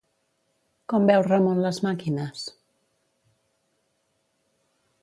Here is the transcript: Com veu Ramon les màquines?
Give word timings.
Com 0.93 1.05
veu 1.11 1.25
Ramon 1.27 1.61
les 1.65 1.81
màquines? 1.89 2.47